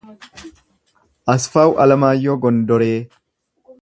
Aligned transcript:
Asfaawu 1.33 1.77
Alamaayyoo 1.85 2.37
Gondoree 2.47 2.97